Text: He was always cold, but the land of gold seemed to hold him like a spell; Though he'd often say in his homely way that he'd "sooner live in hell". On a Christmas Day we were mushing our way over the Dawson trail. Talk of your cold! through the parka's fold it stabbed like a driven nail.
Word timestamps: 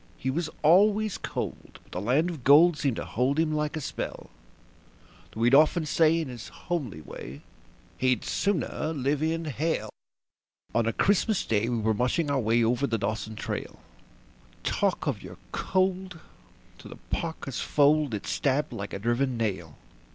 He 0.17 0.31
was 0.31 0.49
always 0.63 1.19
cold, 1.19 1.77
but 1.83 1.91
the 1.91 2.01
land 2.01 2.31
of 2.31 2.43
gold 2.43 2.75
seemed 2.75 2.95
to 2.95 3.05
hold 3.05 3.37
him 3.37 3.53
like 3.53 3.75
a 3.75 3.79
spell; 3.79 4.31
Though 5.31 5.43
he'd 5.43 5.53
often 5.53 5.85
say 5.85 6.19
in 6.19 6.27
his 6.27 6.47
homely 6.47 7.01
way 7.01 7.43
that 7.99 8.07
he'd 8.07 8.25
"sooner 8.25 8.93
live 8.95 9.21
in 9.21 9.45
hell". 9.45 9.91
On 10.73 10.87
a 10.87 10.91
Christmas 10.91 11.45
Day 11.45 11.69
we 11.69 11.77
were 11.77 11.93
mushing 11.93 12.31
our 12.31 12.39
way 12.39 12.63
over 12.63 12.87
the 12.87 12.97
Dawson 12.97 13.35
trail. 13.35 13.77
Talk 14.63 15.05
of 15.05 15.21
your 15.21 15.37
cold! 15.51 16.17
through 16.79 16.89
the 16.89 16.99
parka's 17.15 17.59
fold 17.59 18.15
it 18.15 18.25
stabbed 18.25 18.73
like 18.73 18.93
a 18.93 18.97
driven 18.97 19.37
nail. 19.37 19.77